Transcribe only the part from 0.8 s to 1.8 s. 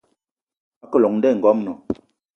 A ke llong nda i ngoamna.